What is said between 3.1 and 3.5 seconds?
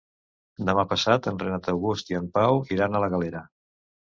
Galera.